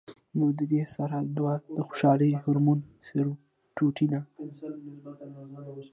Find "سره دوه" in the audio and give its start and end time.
0.95-1.53